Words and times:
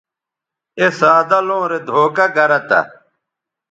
اے 0.79 0.87
سادہ 0.99 1.39
لوں 1.47 1.63
رے 1.71 1.79
دھوکہ 1.87 2.25
گرہ 2.35 2.59
تھہ 2.67 2.81